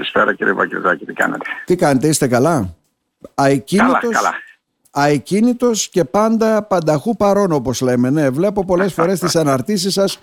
Καλησπέρα 0.00 0.34
κύριε 0.34 0.52
Βακυρδάκη, 0.52 1.04
τι 1.04 1.12
κάνετε; 1.12 1.44
Τι 1.64 1.76
κάνετε, 1.76 2.08
είστε 2.08 2.28
καλά; 2.28 2.76
Αεκίνητος, 3.34 3.98
καλά, 4.00 4.12
καλά. 4.12 4.34
αεκίνητος 4.90 5.88
και 5.88 6.04
πάντα 6.04 6.62
πανταχού 6.62 7.16
παρόν 7.16 7.52
όπως 7.52 7.80
λέμε. 7.80 8.10
Ναι, 8.10 8.30
βλέπω 8.30 8.64
πολλές 8.64 8.92
φορές 8.92 9.18
τις 9.18 9.36
αναρτήσεις 9.36 9.92
σας 9.92 10.20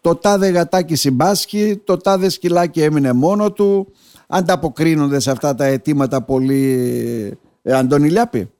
το 0.00 0.16
τάδε 0.16 0.48
γατάκι 0.48 0.94
συμπάσχει, 0.94 1.82
το 1.84 1.96
τάδε 1.96 2.28
σκυλάκι 2.28 2.82
έμεινε 2.82 3.12
μόνο 3.12 3.52
του. 3.52 3.92
Ανταποκρίνονται 4.28 5.20
σε 5.20 5.30
αυτά 5.30 5.54
τα 5.54 5.64
αιτήματα 5.64 6.22
πολύ 6.22 7.38
ε, 7.62 7.74
Αντώνη 7.74 8.08
Λιάπη; 8.08 8.50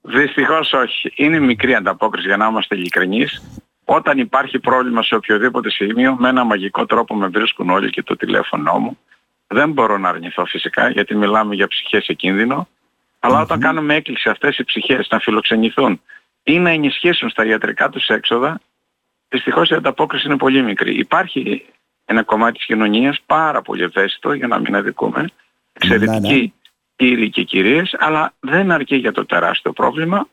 Δυστυχώς 0.00 0.72
όχι. 0.72 1.12
Είναι 1.16 1.38
μικρή 1.38 1.74
ανταπόκριση 1.74 2.26
για 2.26 2.36
να 2.36 2.46
είμαστε 2.46 2.74
ειλικρινείς. 2.74 3.42
Όταν 3.84 4.18
υπάρχει 4.18 4.58
πρόβλημα 4.58 5.02
σε 5.02 5.14
οποιοδήποτε 5.14 5.70
σημείο, 5.70 6.16
με 6.18 6.28
ένα 6.28 6.44
μαγικό 6.44 6.86
τρόπο 6.86 7.14
με 7.14 7.26
βρίσκουν 7.26 7.70
όλοι 7.70 7.90
και 7.90 8.02
το 8.02 8.16
τηλέφωνο 8.16 8.78
μου. 8.78 8.98
Δεν 9.52 9.72
μπορώ 9.72 9.98
να 9.98 10.08
αρνηθώ 10.08 10.44
φυσικά 10.44 10.90
γιατί 10.90 11.14
μιλάμε 11.14 11.54
για 11.54 11.66
ψυχές 11.66 12.04
σε 12.04 12.12
κίνδυνο. 12.12 12.68
όταν 13.20 13.60
κάνουμε 13.60 13.94
έκκληση 13.94 14.28
αυτές 14.28 14.58
οι 14.58 14.64
ψυχές 14.64 15.08
να 15.10 15.18
φιλοξενηθούν 15.18 16.00
ή 16.42 16.58
να 16.58 16.70
ενισχύσουν 16.70 17.30
στα 17.30 17.46
ιατρικά 17.46 17.88
τους 17.88 18.06
έξοδα, 18.06 18.60
δυστυχώς 19.28 19.70
η 19.70 19.74
ανταπόκριση 19.74 20.26
είναι 20.26 20.36
πολύ 20.36 20.62
μικρή. 20.62 20.98
Υπάρχει 20.98 21.66
ένα 22.04 22.22
κομμάτι 22.22 22.56
της 22.56 22.66
κοινωνίας 22.66 23.20
πάρα 23.26 23.62
πολύ 23.62 23.82
ευαίσθητο, 23.82 24.32
για 24.32 24.46
να 24.46 24.58
μην 24.58 24.74
αδικούμε, 24.74 25.24
εξαιρετικοί 25.72 26.34
ναι, 26.34 26.40
ναι. 26.40 26.50
κύριοι 26.96 27.30
και 27.30 27.42
κυρίες, 27.42 27.94
αλλά 27.98 28.34
δεν 28.40 28.70
αρκεί 28.70 28.96
για 28.96 29.12
το 29.12 29.26
τεράστιο 29.26 29.72
πρόβλημα. 29.72 30.28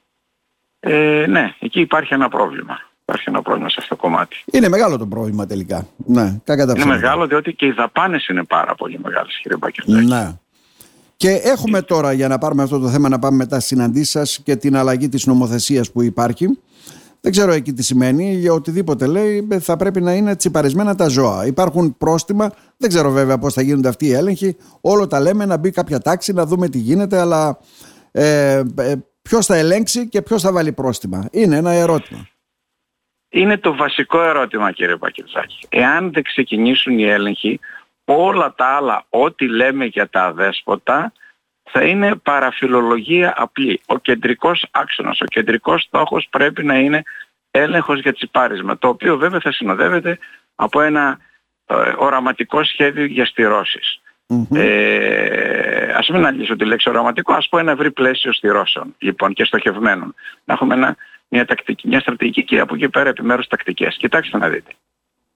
Ε, 0.79 1.26
ναι, 1.27 1.55
εκεί 1.59 1.79
υπάρχει 1.79 2.13
ένα 2.13 2.29
πρόβλημα. 2.29 2.88
Υπάρχει 3.09 3.30
ένα 3.30 3.41
πρόβλημα 3.41 3.70
σε 3.70 3.76
αυτό 3.80 3.95
το 3.95 4.02
κομμάτι. 4.02 4.44
Είναι 4.52 4.70
μεγάλο 4.70 4.98
το 4.98 5.05
πρόβλημα 5.05 5.45
τελικά. 5.45 5.88
Ναι, 6.05 6.40
είναι 6.48 6.86
μεγάλο 6.86 7.27
διότι 7.27 7.54
και 7.54 7.66
οι 7.66 7.72
δαπάνες 7.72 8.27
είναι 8.27 8.44
πάρα 8.44 8.76
πολύ 8.76 8.99
μεγάλες 9.04 9.40
κύριε 9.41 9.58
Μπακερδάκη. 9.58 10.05
Ναι. 10.05 10.38
Και 11.16 11.30
έχουμε 11.30 11.82
τώρα 11.82 12.12
για 12.12 12.27
να 12.27 12.38
πάρουμε 12.38 12.63
αυτό 12.63 12.80
το 12.80 12.90
θέμα 12.90 13.09
να 13.09 13.20
πάμε 13.20 13.38
μετά 13.38 13.55
στις 13.55 13.68
συναντήσεις 13.68 14.10
σας 14.10 14.40
και 14.43 14.55
την 14.55 14.76
αλλαγή 14.76 15.10
της 15.10 15.26
νομοθεσίας 15.26 15.91
που 15.91 16.01
υπάρχει. 16.01 16.60
Δεν 17.21 17.32
ξέρω 17.32 17.51
εκεί 17.51 17.74
τι 17.74 17.84
σημαίνει, 17.84 18.34
για 18.34 18.54
οτιδήποτε 18.54 19.05
λέει 19.05 19.48
θα 19.60 19.77
πρέπει 19.77 20.01
να 20.01 20.13
είναι 20.13 20.35
τσιπαρισμένα 20.35 20.96
τα 20.96 21.07
ζώα. 21.07 21.46
Υπάρχουν 21.46 21.98
πρόστιμα, 21.98 22.51
δεν 22.77 22.90
ξέρω 22.90 23.12
βέβαια 23.12 23.38
πώς 23.38 23.54
θα 23.54 23.62
γίνονται 23.62 23.88
αυτοί 23.88 24.05
οι 24.05 24.13
έλεγχοι. 24.13 24.57
Όλο 24.82 25.07
τα 25.07 25.20
λέμε 25.20 25.46
να 25.46 25.57
μπει 25.57 25.71
κάποια 25.71 25.99
τάξη, 25.99 26.34
να 26.34 26.46
δούμε 26.46 26.70
τι 26.70 26.77
γίνεται, 26.77 27.20
αλλά 27.20 27.60
ε, 28.12 28.63
ε, 28.77 28.96
ποιος 29.21 29.46
θα 29.46 29.55
ελέγξει 29.55 30.07
και 30.07 30.21
ποιος 30.21 30.41
θα 30.41 30.51
βάλει 30.51 30.71
πρόστιμα. 30.71 31.27
Είναι 31.32 31.55
ένα 31.55 31.71
ερώτημα. 31.71 32.27
Είναι 33.30 33.58
το 33.58 33.76
βασικό 33.76 34.22
ερώτημα 34.22 34.72
κύριε 34.72 34.96
Πακυρζάκη. 34.96 35.68
Εάν 35.70 36.13
δεν 36.13 36.24
ξεκινήσουν 36.24 36.99
οι 36.99 37.04
έλεγχοι, 37.04 37.60
όλα 38.05 38.54
τα 38.54 38.66
άλλα, 38.66 39.05
ό,τι 39.10 39.48
λέμε 39.48 39.85
για 39.85 40.10
τα 40.10 40.24
αδέσποτα, 40.24 41.13
θα 41.72 41.84
είναι 41.84 42.16
παραφιλολογία 42.16 43.34
απλή. 43.38 43.82
Ο 43.85 43.98
κεντρικός 43.98 44.66
άξονας, 44.72 45.22
ο 45.22 45.26
κεντρικός 45.26 45.82
στόχος 45.82 46.27
πρέπει 46.30 46.63
να 46.63 46.76
είναι 46.76 47.04
έλεγχος 47.52 48.00
για 48.00 48.13
τσιπάρισμα, 48.13 48.77
το 48.77 48.88
οποίο 48.88 49.18
βέβαια 49.18 49.40
θα 49.40 49.52
συνοδεύεται 49.52 50.20
από 50.55 50.82
ένα 50.82 51.20
ε, 51.66 51.76
οραματικό 51.98 52.63
σχέδιο 52.63 53.05
για 53.05 53.26
στηρώσεις. 53.26 54.02
Mm-hmm. 54.27 54.57
Ε, 54.57 55.94
ας 55.94 56.07
μην 56.07 56.18
αναλύσω 56.18 56.55
τη 56.55 56.66
λέξη 56.66 56.90
οραματικό, 56.90 57.34
ας 57.34 57.50
πω 57.50 57.57
ένα 57.57 57.72
ευρύ 57.72 57.91
πλαίσιο 57.91 58.34
στηρώσεων 58.34 58.96
λοιπόν 58.98 59.34
και 59.34 59.44
στοχευμένων. 59.44 60.16
Να 60.44 60.54
έχουμε 60.54 60.74
ένα, 60.74 60.96
μια, 61.30 61.46
τακτική, 61.46 61.88
μια 61.88 61.99
στρατηγική 61.99 62.44
και 62.44 62.60
από 62.60 62.76
εκεί 62.76 62.90
πέρα 62.90 63.10
επιμέρους 63.10 63.48
τακτικές. 63.48 63.98
Κοιτάξτε 63.98 64.38
να 64.38 64.50
δείτε. 64.50 64.72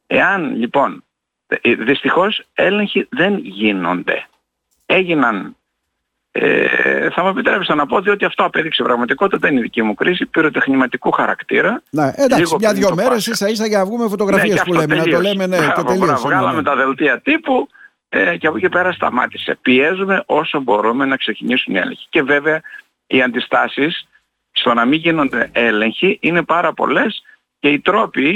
Εάν 0.08 0.56
λοιπόν, 0.56 1.04
ε, 1.48 1.74
δυστυχώς 1.76 2.44
έλεγχοι 2.54 3.08
δεν 3.10 3.38
γίνονται. 3.38 4.28
Έγιναν 4.86 5.56
ε, 6.36 7.10
θα 7.10 7.24
μου 7.24 7.30
επιτρέψετε 7.30 7.76
να 7.76 7.86
πω 7.86 7.96
ότι 7.96 8.26
αυτό 8.26 8.44
απέδειξε 8.44 8.84
πραγματικότητα, 8.84 9.38
δεν 9.38 9.52
είναι 9.52 9.60
η 9.60 9.64
δική 9.64 9.82
μου 9.82 9.94
κρίση, 9.94 10.26
πυροτεχνηματικού 10.26 11.12
χαρακτήρα. 11.12 11.82
Ναι, 11.90 12.12
εντάξει, 12.16 12.56
μια-δυο 12.60 12.96
μέρες 12.96 13.28
ίσα 13.28 13.50
ίσα 13.50 13.66
για 13.66 13.78
να 13.78 13.86
βγούμε 13.86 14.08
φωτογραφίες 14.08 14.56
ναι, 14.56 14.64
που 14.64 14.74
λέμε. 14.74 14.96
Να 14.96 15.04
το 15.04 15.22
λέμε, 15.22 15.48
ναι, 15.48 15.58
και 15.58 15.84
τελείως. 15.84 16.22
Βγάλαμε 16.22 16.64
τα 16.64 16.76
δελτία 16.76 17.22
τύπου 17.22 17.68
ε, 18.10 18.38
και 18.38 18.48
από 18.48 18.58
εκεί 18.58 18.70
πέρα 18.70 18.92
σταμάτησε. 18.92 19.58
Πιέζουμε 19.62 20.24
όσο 20.26 20.62
μπορούμε 20.62 21.06
να 21.06 21.18
ξεκινήσουν 21.18 21.76
οι 21.76 21.78
έλεγχοι. 21.78 22.08
Και 22.10 22.22
βέβαια 22.22 22.62
οι 23.08 23.22
αντιστάσεις 23.22 24.08
στο 24.54 24.74
να 24.74 24.86
μην 24.86 25.00
γίνονται 25.00 25.50
έλεγχοι 25.52 26.18
είναι 26.22 26.44
πάρα 26.44 26.74
πολλές 26.74 27.24
και 27.60 27.70
οι 27.70 27.80
τρόποι 27.80 28.30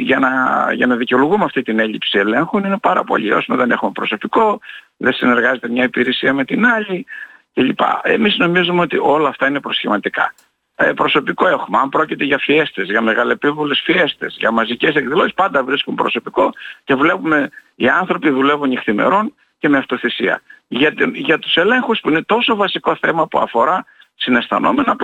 για 0.00 0.18
να, 0.18 0.28
για 0.72 0.86
να 0.86 0.96
δικαιολογούμε 0.96 1.44
αυτή 1.44 1.62
την 1.62 1.78
έλλειψη 1.78 2.18
ελέγχων 2.18 2.64
είναι 2.64 2.78
πάρα 2.78 3.04
πολλοί. 3.04 3.32
Όσο 3.32 3.56
δεν 3.56 3.70
έχουμε 3.70 3.90
προσωπικό, 3.90 4.60
δεν 4.96 5.12
συνεργάζεται 5.12 5.68
μια 5.68 5.84
υπηρεσία 5.84 6.34
με 6.34 6.44
την 6.44 6.66
άλλη 6.66 7.06
κλπ. 7.54 7.80
Εμείς 8.02 8.36
νομίζουμε 8.38 8.80
ότι 8.80 8.98
όλα 9.00 9.28
αυτά 9.28 9.46
είναι 9.46 9.60
προσχηματικά. 9.60 10.34
Ε, 10.76 10.92
προσωπικό 10.92 11.48
έχουμε. 11.48 11.78
Αν 11.78 11.88
πρόκειται 11.88 12.24
για 12.24 12.38
φιέστες, 12.38 12.88
για 12.88 13.00
μεγαλεπίβολες 13.00 13.80
φιέστες, 13.84 14.36
για 14.38 14.50
μαζικές 14.50 14.94
εκδηλώσεις, 14.94 15.34
πάντα 15.34 15.64
βρίσκουν 15.64 15.94
προσωπικό 15.94 16.52
και 16.84 16.94
βλέπουμε 16.94 17.50
οι 17.74 17.88
άνθρωποι 17.88 18.30
δουλεύουν 18.30 18.68
νυχθημερών 18.68 19.34
και 19.58 19.68
με 19.68 19.78
αυτοθυσία. 19.78 20.42
Για, 20.68 20.94
για 21.12 21.38
τους 21.38 21.56
ελέγχους 21.56 22.00
που 22.00 22.10
είναι 22.10 22.22
τόσο 22.22 22.56
βασικό 22.56 22.96
θέμα 23.00 23.26
που 23.26 23.38
αφορά 23.38 23.84
συναισθανόμενα 24.14 24.96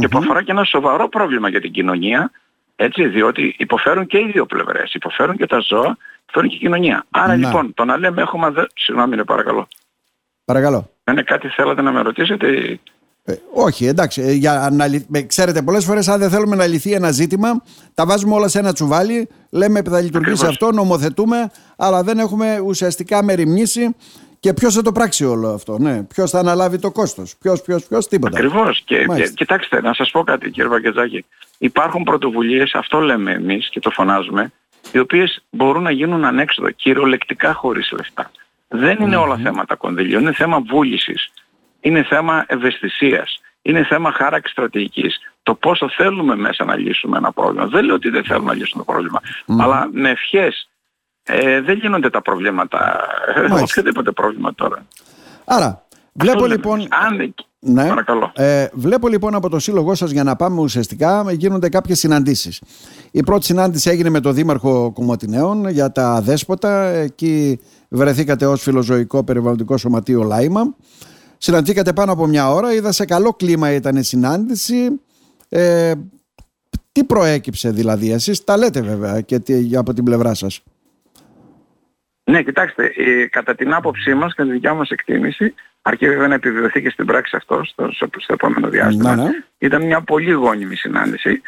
και 0.00 0.08
που 0.08 0.18
αφορά 0.18 0.42
και 0.42 0.50
ένα 0.50 0.64
σοβαρό 0.64 1.08
πρόβλημα 1.08 1.48
για 1.48 1.60
την 1.60 1.72
κοινωνία, 1.72 2.30
έτσι, 2.76 3.06
διότι 3.06 3.54
υποφέρουν 3.58 4.06
και 4.06 4.18
οι 4.18 4.30
δύο 4.32 4.46
πλευρές. 4.46 4.94
Υποφέρουν 4.94 5.36
και 5.36 5.46
τα 5.46 5.58
ζώα, 5.58 5.96
υποφέρουν 6.22 6.48
και 6.48 6.56
η 6.56 6.58
κοινωνία. 6.58 7.04
Άρα 7.10 7.34
λοιπόν, 7.34 7.74
το 7.74 7.84
να 7.84 7.96
λέμε 7.96 8.22
έχουμε... 8.22 8.46
Αδε... 8.46 8.66
Συγγνώμη, 8.74 9.16
ναι, 9.16 9.24
παρακαλώ. 9.24 9.68
Παρακαλώ. 10.44 10.90
Είναι 11.10 11.22
κάτι 11.22 11.48
θέλατε 11.48 11.82
να 11.82 11.92
με 11.92 12.00
ρωτήσετε; 12.00 12.78
Ε, 13.24 13.34
όχι, 13.52 13.86
εντάξει. 13.86 14.22
Ε, 14.22 14.32
για 14.32 14.68
να, 14.72 14.86
ξέρετε, 15.26 15.62
πολλές 15.62 15.84
φορές, 15.84 16.08
αν 16.08 16.18
δεν 16.18 16.30
θέλουμε 16.30 16.56
να 16.56 16.66
λυθεί 16.66 16.92
ένα 16.92 17.10
ζήτημα, 17.10 17.62
τα 17.94 18.06
βάζουμε 18.06 18.34
όλα 18.34 18.48
σε 18.48 18.58
ένα 18.58 18.72
τσουβάλι, 18.72 19.28
λέμε 19.50 19.82
θα 19.82 20.00
λειτουργήσει 20.00 20.46
αυτό, 20.46 20.72
νομοθετούμε, 20.72 21.50
αλλά 21.76 22.02
δεν 22.02 22.18
έχουμε 22.18 22.58
ουσιαστικά 22.64 23.22
μεριμνήσει 23.22 23.94
και 24.40 24.52
ποιος 24.54 24.74
θα 24.74 24.82
το 24.82 24.92
πράξει 24.92 25.24
όλο 25.24 25.48
αυτό, 25.48 25.78
ναι. 25.78 26.02
Ποιος 26.02 26.30
θα 26.30 26.38
αναλάβει 26.38 26.78
το 26.78 26.90
κόστος, 26.90 27.36
ποιος, 27.40 27.62
ποιος, 27.62 27.84
ποιος, 27.84 28.08
τίποτα. 28.08 28.38
Ακριβώς. 28.38 28.82
Και, 28.84 29.06
και, 29.16 29.28
κοιτάξτε, 29.34 29.80
να 29.80 29.94
σας 29.94 30.10
πω 30.10 30.22
κάτι, 30.22 30.50
κύριε 30.50 30.70
Βαγκετζάκη. 30.70 31.24
Υπάρχουν 31.58 32.02
πρωτοβουλίες, 32.02 32.74
αυτό 32.74 33.00
λέμε 33.00 33.32
εμείς 33.32 33.68
και 33.68 33.80
το 33.80 33.90
φωνάζουμε, 33.90 34.52
οι 34.92 34.98
οποίες 34.98 35.44
μπορούν 35.50 35.82
να 35.82 35.90
γίνουν 35.90 36.24
ανέξοδο, 36.24 36.70
κυριολεκτικά 36.70 37.52
χωρίς 37.52 37.92
λεφτά. 37.92 38.30
Δεν 38.68 38.96
είναι 39.00 39.16
όλα 39.16 39.36
θέματα 39.36 39.74
κονδυλίων, 39.74 40.22
είναι 40.22 40.32
θέμα 40.32 40.60
βούλησης. 40.60 41.30
Είναι 41.80 42.02
θέμα 42.02 42.44
ευαισθησίας. 42.48 43.40
Είναι 43.62 43.84
θέμα 43.84 44.12
χάραξης 44.12 44.52
στρατηγικής. 44.52 45.18
Το 45.42 45.54
πόσο 45.54 45.88
θέλουμε 45.88 46.36
μέσα 46.36 46.64
να 46.64 46.76
λύσουμε 46.76 47.16
ένα 47.16 47.32
πρόβλημα. 47.32 47.66
Δεν 47.66 47.84
λέω 47.84 47.94
ότι 47.94 48.08
δεν 48.08 48.24
θέλουμε 48.24 48.46
να 48.46 48.54
λύσουμε 48.58 48.84
το 48.84 48.92
πρόβλημα. 48.92 49.20
Αλλά 49.58 49.88
με 49.92 50.10
ευχές 50.10 50.68
ε, 51.28 51.60
δεν 51.60 51.76
γίνονται 51.76 52.10
τα 52.10 52.22
προβλήματα. 52.22 53.00
Οποιοδήποτε 53.62 54.10
πρόβλημα 54.10 54.54
τώρα. 54.54 54.86
Άρα, 55.44 55.86
βλέπω 56.12 56.46
λοιπόν. 56.46 56.80
Αν... 56.80 57.34
Ναι, 57.60 57.88
παρακαλώ. 57.88 58.32
Ε, 58.34 58.66
βλέπω 58.72 59.08
λοιπόν 59.08 59.34
από 59.34 59.48
το 59.48 59.58
σύλλογό 59.58 59.94
σας 59.94 60.10
για 60.10 60.24
να 60.24 60.36
πάμε 60.36 60.60
ουσιαστικά 60.60 61.32
γίνονται 61.32 61.68
κάποιες 61.68 61.98
συναντήσεις. 61.98 62.62
Η 63.10 63.22
πρώτη 63.22 63.44
συνάντηση 63.44 63.90
έγινε 63.90 64.08
με 64.08 64.20
τον 64.20 64.34
Δήμαρχο 64.34 64.92
Κομωτινέων 64.92 65.68
για 65.68 65.92
τα 65.92 66.20
δέσποτα. 66.20 66.84
Εκεί 66.84 67.60
βρεθήκατε 67.88 68.46
ως 68.46 68.62
φιλοζωικό 68.62 69.24
περιβαλλοντικό 69.24 69.76
σωματείο 69.76 70.22
Λάιμα. 70.22 70.74
Συναντήκατε 71.38 71.92
πάνω 71.92 72.12
από 72.12 72.26
μια 72.26 72.50
ώρα. 72.50 72.72
Είδα 72.72 72.92
σε 72.92 73.04
καλό 73.04 73.32
κλίμα 73.32 73.72
ήταν 73.72 73.96
η 73.96 74.02
συνάντηση. 74.02 75.00
Ε, 75.48 75.92
τι 76.92 77.04
προέκυψε 77.04 77.70
δηλαδή, 77.70 78.12
εσείς; 78.12 78.44
Τα 78.44 78.56
λέτε 78.56 78.80
βέβαια 78.80 79.20
και 79.20 79.38
τι, 79.38 79.76
από 79.76 79.92
την 79.92 80.04
πλευρά 80.04 80.34
σας. 80.34 80.62
Ναι, 82.28 82.42
κοιτάξτε, 82.42 82.92
ε, 82.96 83.26
κατά 83.26 83.54
την 83.54 83.74
άποψή 83.74 84.14
μας, 84.14 84.34
κατά 84.34 84.48
τη 84.48 84.54
δικιά 84.54 84.74
μας 84.74 84.90
εκτίμηση, 84.90 85.54
αρκεί 85.82 86.08
βέβαια 86.08 86.28
να 86.28 86.34
επιβεβαιωθεί 86.34 86.82
και 86.82 86.90
στην 86.90 87.06
πράξη 87.06 87.36
αυτό 87.36 87.64
στο, 87.64 87.90
στο, 87.92 88.08
επόμενο 88.26 88.68
διάστημα, 88.68 89.16
ναι, 89.16 89.22
ναι. 89.22 89.30
ήταν 89.58 89.86
μια 89.86 90.00
πολύ 90.00 90.30
γόνιμη 90.30 90.74
συνάντηση. 90.76 91.42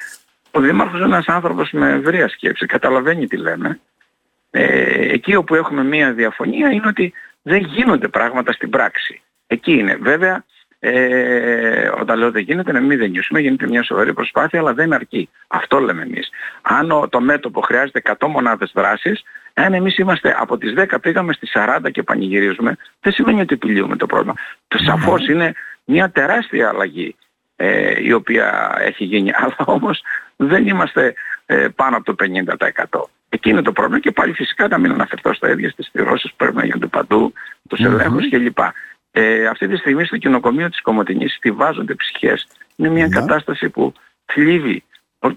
Ο 0.50 0.60
Δήμαρχος 0.60 0.98
είναι 0.98 1.08
ένας 1.08 1.26
άνθρωπος 1.26 1.70
με 1.70 1.90
ευρεία 1.90 2.28
σκέψη, 2.28 2.66
καταλαβαίνει 2.66 3.26
τι 3.26 3.36
λέμε. 3.36 3.80
Ε, 4.50 5.12
εκεί 5.12 5.34
όπου 5.34 5.54
έχουμε 5.54 5.84
μια 5.84 6.12
διαφωνία 6.12 6.70
είναι 6.70 6.86
ότι 6.86 7.12
δεν 7.42 7.58
γίνονται 7.58 8.08
πράγματα 8.08 8.52
στην 8.52 8.70
πράξη. 8.70 9.22
Εκεί 9.46 9.72
είναι. 9.72 9.96
Βέβαια, 10.00 10.44
ε, 10.78 11.90
όταν 12.00 12.18
λέω 12.18 12.30
δεν 12.30 12.42
γίνεται, 12.42 12.72
να 12.72 12.80
μην 12.80 12.98
δεν 12.98 13.10
νιώσουμε, 13.10 13.40
γίνεται 13.40 13.66
μια 13.66 13.82
σοβαρή 13.82 14.12
προσπάθεια, 14.12 14.58
αλλά 14.58 14.74
δεν 14.74 14.92
αρκεί. 14.92 15.28
Αυτό 15.46 15.78
λέμε 15.78 16.02
εμείς. 16.02 16.30
Αν 16.62 17.08
το 17.10 17.20
μέτωπο 17.20 17.60
χρειάζεται 17.60 18.02
100 18.18 18.26
μονάδες 18.28 18.70
δράσης, 18.74 19.22
αν 19.62 19.74
εμείς 19.74 19.98
είμαστε 19.98 20.36
από 20.38 20.58
τις 20.58 20.74
10 20.76 21.00
πήγαμε 21.00 21.32
στις 21.32 21.52
40 21.54 21.90
και 21.92 22.02
πανηγυρίζουμε, 22.02 22.76
δεν 23.00 23.12
σημαίνει 23.12 23.40
ότι 23.40 23.54
επιλύουμε 23.54 23.96
το 23.96 24.06
πρόβλημα. 24.06 24.34
Το 24.68 24.78
σαφώς 24.78 25.28
είναι 25.28 25.52
μια 25.84 26.10
τεράστια 26.10 26.68
αλλαγή 26.68 27.16
ε, 27.56 28.02
η 28.02 28.12
οποία 28.12 28.76
έχει 28.80 29.04
γίνει, 29.04 29.30
αλλά 29.40 29.56
όμως 29.58 30.02
δεν 30.36 30.66
είμαστε 30.66 31.14
ε, 31.46 31.68
πάνω 31.74 31.96
από 31.96 32.14
το 32.14 32.24
50%. 32.90 33.00
Εκεί 33.28 33.50
είναι 33.50 33.62
το 33.62 33.72
πρόβλημα 33.72 34.00
και 34.00 34.10
πάλι 34.10 34.32
φυσικά 34.32 34.68
να 34.68 34.78
μην 34.78 34.92
αναφερθώ 34.92 35.34
στα 35.34 35.50
ίδια 35.50 35.70
στις 35.70 35.86
στηρώσεις 35.86 36.30
που 36.30 36.36
πρέπει 36.36 36.56
να 36.56 36.64
γίνονται 36.64 36.86
παντού, 36.86 37.32
τους 37.68 37.80
ελέγχους 37.80 38.28
κλπ. 38.28 38.58
Ε, 39.10 39.46
αυτή 39.46 39.68
τη 39.68 39.76
στιγμή 39.76 40.04
στο 40.04 40.16
κοινοκομείο 40.16 40.68
της 40.68 40.80
Κομωτινής 40.80 41.34
στηβάζονται 41.34 41.94
ψυχές. 41.94 42.46
Είναι 42.76 42.88
μια 42.88 43.06
Ναι. 43.06 43.14
κατάσταση 43.14 43.68
που 43.68 43.92
θλίβει 44.26 44.84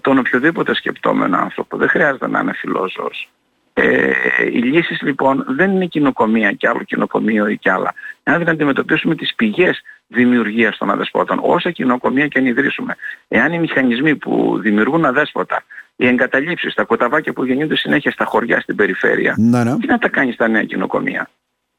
τον 0.00 0.18
οποιοδήποτε 0.18 0.74
σκεπτόμενο 0.74 1.36
άνθρωπο. 1.36 1.76
Δεν 1.76 1.88
χρειάζεται 1.88 2.28
να 2.28 2.40
είναι 2.40 2.52
φιλόζωος. 2.52 3.28
Ε, 3.76 4.10
οι 4.52 4.58
λύσεις 4.58 5.00
λοιπόν 5.02 5.44
δεν 5.48 5.70
είναι 5.70 5.86
κοινοκομεία 5.86 6.52
και 6.52 6.68
άλλο 6.68 6.82
κοινοκομείο 6.82 7.46
ή 7.46 7.56
κι 7.58 7.68
άλλα. 7.68 7.94
Αν 8.22 8.38
δεν 8.38 8.48
αντιμετωπίσουμε 8.48 9.14
τις 9.14 9.34
πηγές 9.34 9.82
δημιουργίας 10.06 10.76
των 10.76 10.90
αδεσπότων, 10.90 11.38
όσα 11.42 11.70
κοινοκομεία 11.70 12.26
και 12.28 12.38
αν 12.38 12.46
ιδρύσουμε, 12.46 12.96
εάν 13.28 13.52
οι 13.52 13.58
μηχανισμοί 13.58 14.16
που 14.16 14.58
δημιουργούν 14.60 15.04
αδέσποτα, 15.04 15.62
οι 15.96 16.06
εγκαταλείψεις, 16.06 16.74
τα 16.74 16.84
κοταβάκια 16.84 17.32
που 17.32 17.44
γεννιούνται 17.44 17.76
συνέχεια 17.76 18.10
στα 18.10 18.24
χωριά 18.24 18.60
στην 18.60 18.76
περιφέρεια, 18.76 19.34
Ναι, 19.38 19.64
ναι. 19.64 19.78
τι 19.78 19.86
να 19.86 19.98
τα 19.98 20.08
κάνει 20.08 20.32
στα 20.32 20.48
νέα 20.48 20.64
κοινοκομεία; 20.64 21.28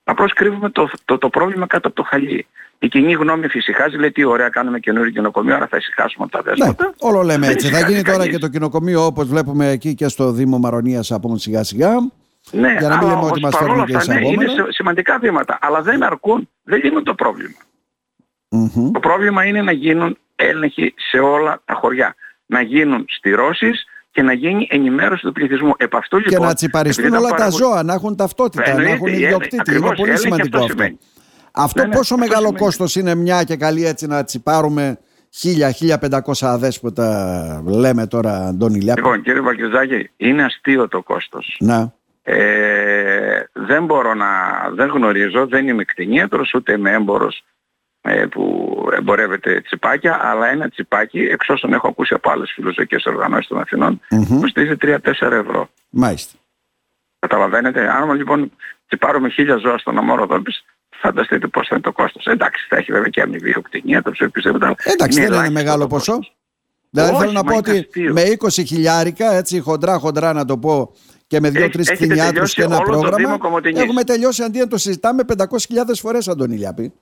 Απλώς 0.08 0.34
κρύβουμε 0.34 0.70
το, 0.70 0.90
το, 1.06 1.18
το 1.18 1.30
πρόβλημα 1.30 1.68
κάτω 1.68 1.88
από 1.88 1.96
το 1.96 2.04
χαλί. 2.04 2.48
Η 2.80 2.88
κοινή 2.88 3.14
γνώμη 3.14 3.48
φυσικάζει, 3.48 3.98
λέει 3.98 4.12
τι 4.12 4.24
ωραία 4.24 4.50
κάνουμε 4.50 4.80
καινούργιο 4.80 5.12
κοινοκομείο, 5.12 5.56
άρα 5.56 5.68
θα 5.68 5.78
ησυχάσουμε 5.78 6.26
από 6.32 6.44
τα 6.44 6.44
Ναι, 6.50 6.66
δέσποτα. 6.66 6.94
όλο 7.00 7.22
λέμε 7.22 7.46
Δεν 7.46 7.50
έτσι. 7.56 7.66
Θα 7.68 7.72
ησυχάζει 7.72 7.92
γίνει 7.94 8.04
τώρα 8.06 8.18
κανείς. 8.18 8.34
και 8.34 8.40
το 8.40 8.48
κοινοκομείο 8.48 9.06
όπως 9.06 9.28
βλέπουμε 9.28 9.70
εκεί 9.70 9.96
και 9.96 10.08
στο 10.08 10.32
Δήμο 10.32 10.58
Μαρονίας 10.58 11.12
από 11.12 11.38
σιγά 11.38 11.64
σιγά. 11.64 11.90
Ναι, 12.52 12.76
Για 12.80 12.88
να 12.90 12.98
μην 12.98 13.08
αλλά 13.08 13.08
λέμε 13.08 13.14
ότι 13.14 13.26
όμως 13.26 13.40
μας 13.40 13.52
παρόλα 13.54 13.70
φέρνουν 13.72 13.86
και 13.86 13.96
αυτά, 13.96 14.14
ναι, 14.14 14.20
είναι 14.20 14.44
εισαγόμενα. 14.44 14.64
σε- 14.66 14.74
σημαντικά 14.74 15.20
βήματα, 15.20 15.58
αλλά 15.62 15.82
δεν 15.82 16.04
αρκούν, 16.04 16.50
δεν 16.64 16.80
λύνουν 16.84 17.04
το 17.04 17.14
πρόβλημα. 17.16 17.58
Μμμ. 18.50 18.92
Το 18.92 19.00
πρόβλημα 19.00 19.46
είναι 19.46 19.62
να 19.62 19.72
γίνουν 19.72 20.18
έλεγχοι 20.36 20.94
σε 21.12 21.18
όλα 21.20 21.62
τα 21.66 21.74
χωριά. 21.74 22.16
Να 22.46 22.62
γίνουν 22.62 23.06
στηρώσεις 23.08 23.86
και 24.16 24.22
να 24.22 24.34
γίνει 24.34 24.68
ενημέρωση 24.72 25.26
του 25.26 25.32
πληθυσμού. 25.32 25.72
Επ' 25.78 25.96
αυτού, 25.96 26.20
Και 26.20 26.30
λοιπόν, 26.30 26.48
να 26.48 26.54
τσιπαριστούν 26.54 27.04
επειδή 27.06 27.18
τα 27.18 27.22
όλα 27.24 27.30
τα 27.32 27.36
παρακολου- 27.38 27.66
ζώα, 27.72 27.84
να 27.84 27.94
έχουν 27.94 28.16
ταυτότητα, 28.16 28.64
να 28.64 28.70
Εννοείται, 28.70 28.92
έχουν 28.92 29.06
η 29.08 29.10
έλεγχη- 29.10 29.26
ιδιοκτήτη. 29.26 29.56
Είναι 29.56 29.64
ακριβώς, 29.68 29.92
η 29.92 29.96
πολύ 29.96 30.10
έλεγχη 30.10 30.24
σημαντικό 30.26 30.58
αυτό 30.58 30.60
αυτό. 30.66 30.72
σημαίνει. 30.84 30.98
Αυτό 31.52 31.82
Ναι, 31.82 31.88
ναι, 31.88 31.96
πόσο 31.96 32.14
αυτό 32.14 32.26
μεγάλο 32.28 32.46
σημαίνει. 32.46 32.64
κόστος 32.66 32.96
είναι 32.96 33.16
μια 33.16 33.44
και 33.44 33.56
καλή 33.56 33.86
έτσι 33.86 34.08
να 34.08 34.24
τσιπάρουμε 34.24 34.98
1000-1500 35.30 36.48
αδέσποτα 36.48 37.64
λέμε 37.66 38.08
τώρα 38.08 38.32
Αντώνη 38.48 38.80
Λιάπη; 38.80 39.02
Λοιπόν, 39.02 39.22
κύριε 39.22 39.42
Βακιουζάκη, 39.42 40.10
είναι 40.18 40.44
αστείο 40.44 40.88
το 40.88 41.02
κόστος. 41.04 41.56
Να. 41.60 41.94
Ε, 42.24 43.44
δεν 43.54 43.86
μπορώ 43.86 44.14
να, 44.14 44.26
δεν 44.76 44.88
γνωρίζω, 44.88 45.48
δεν 45.48 45.68
είμαι 45.68 45.84
κτηνίατρος, 45.84 46.54
ούτε 46.54 46.74
είμαι 46.74 46.92
έμπορος 46.92 47.36
ε, 47.38 47.55
που 48.32 48.76
εμπορεύεται 48.98 49.62
τσιπάκια, 49.62 50.20
αλλά 50.24 50.48
ένα 50.48 50.70
τσιπάκι, 50.70 51.20
εξ 51.20 51.50
όσων 51.50 51.74
έχω 51.74 51.88
ακούσει 51.88 52.14
από 52.14 52.30
άλλες 52.32 52.52
φιλοσοφικές 52.56 53.06
οργανώσεις 53.06 53.48
των 53.48 53.60
Αθηνών, 53.60 54.02
Μμμ. 54.10 54.40
κοστίζει 54.40 54.76
3-4 54.82 54.98
ευρώ. 55.32 55.70
Μάλιστα. 55.90 56.38
Καταλαβαίνετε, 57.20 57.90
αν 57.90 58.12
λοιπόν 58.12 58.52
τσιπάρουμε 58.88 59.30
χίλια 59.30 59.56
ζώα 59.58 59.78
στον 59.78 59.98
αμόρο 59.98 60.26
δόλπης, 60.26 60.66
φανταστείτε 60.90 61.48
πώς 61.48 61.68
θα 61.68 61.76
είναι 61.76 61.84
το 61.84 61.92
κόστος. 61.92 62.26
Εντάξει, 62.26 62.66
θα 62.70 62.78
έχει 62.78 62.92
βέβαια 62.92 63.10
και 63.10 63.22
αμοιβή 63.22 63.56
ο 63.58 63.62
κτηνίατρος, 63.62 64.22
οποιοδήποτε, 64.22 64.66
αλλά 64.66 64.76
Εντάξει, 64.84 65.20
δεν 65.20 65.28
είναι 65.28 65.36
ελάχιστο 65.36 65.54
μεγάλο 65.64 65.82
το 65.82 65.88
ποσό. 65.88 66.12
κόστος. 66.16 66.36
Δηλαδή 66.90 67.12
Όχι, 67.12 67.20
θέλω 67.20 67.32
να 67.32 67.44
μα 67.44 67.52
πω 67.52 67.58
είναι 67.58 67.78
ότι 67.78 67.88
αστείο. 67.88 68.14
με 68.14 68.22
20 68.22 68.64
χιλιάρικα, 68.66 69.34
έτσι 69.34 69.60
χοντρά 69.60 69.98
χοντρά 70.00 70.34
να 70.34 70.46
το 70.46 70.58
πω 70.58 70.92
και 71.28 71.40
με 71.40 71.50
δύο-τρεις 71.50 71.90
Έχετε 71.90 72.06
κτηνιάτρους 72.06 72.54
τελειώσει 72.54 72.56
και 72.56 72.62
ένα 72.62 72.76
όλο 72.76 72.86
το 72.86 72.92
πρόγραμμα, 72.92 73.18
Δήμο 73.18 73.38
Κομωτινής. 73.38 73.82
έχουμε 73.82 74.04
τελειώσει 74.04 74.44
αντί 74.44 74.60
να 74.60 74.68
το 74.68 74.78
συζητάμε 74.78 75.24
500.000 75.38 76.00
φορές 76.02 76.28
Αντώνη 76.28 76.56
Λιάπη. 76.56 76.94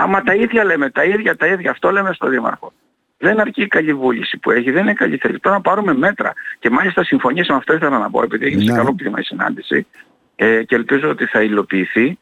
Άμα 0.00 0.22
τα 0.22 0.34
ίδια 0.34 0.64
λέμε, 0.64 0.90
τα 0.90 1.04
ίδια, 1.04 1.36
τα 1.36 1.46
ίδια, 1.46 1.70
αυτό 1.70 1.90
λέμε 1.90 2.12
στο 2.12 2.28
Δήμαρχο. 2.28 2.72
Δεν 3.18 3.40
αρκεί 3.40 3.62
η 3.62 3.66
καλή 3.66 3.94
βούληση 3.94 4.38
που 4.38 4.50
έχει, 4.50 4.70
δεν 4.70 4.82
είναι 4.82 4.92
καλή 4.92 5.16
θέληση. 5.16 5.40
Τώρα 5.40 5.56
να 5.56 5.62
πάρουμε 5.62 5.94
μέτρα. 5.94 6.32
Και 6.58 6.70
μάλιστα 6.70 7.04
συμφωνήσαμε, 7.04 7.58
αυτό 7.58 7.74
ήθελα 7.74 7.98
να 7.98 8.10
πω, 8.10 8.22
επειδή 8.22 8.46
έγινε 8.46 8.62
σε 8.62 8.70
Ναι. 8.70 8.76
καλό 8.76 8.94
κλίμα 8.96 9.18
η 9.18 9.22
συνάντηση 9.22 9.86
ε, 10.36 10.62
και 10.62 10.74
ελπίζω 10.74 11.08
ότι 11.08 11.24
θα 11.26 11.42
υλοποιηθεί. 11.42 12.18